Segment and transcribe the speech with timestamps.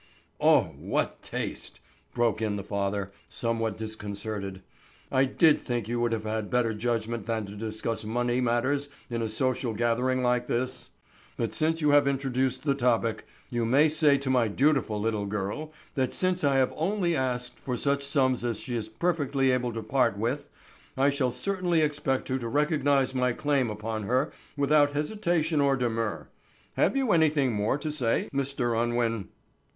[0.39, 1.79] "Oh, what taste!"
[2.15, 4.63] broke in the father, somewhat disconcerted.
[5.11, 9.29] "I did think you would have better judgment than to discuss money matters in a
[9.29, 10.89] social gathering like this.
[11.37, 15.71] But since you have introduced the topic you may say to my dutiful little girl
[15.93, 19.83] that since I have only asked for such sums as she is perfectly able to
[19.83, 20.49] part with,
[20.97, 26.27] I shall certainly expect her to recognize my claim upon her without hesitation or demur.
[26.75, 28.75] Have you anything more to say, Mr.
[28.81, 29.29] Unwin?"